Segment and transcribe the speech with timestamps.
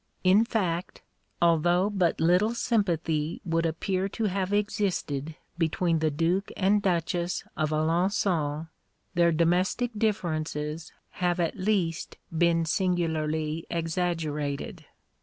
[0.23, 1.03] In fact,
[1.43, 7.69] although but little sympathy would appear to have existed between the Duke and Duchess of
[7.69, 8.69] Alençon,
[9.13, 10.91] their domestic differences
[11.21, 14.85] have at least been singularly exaggerated.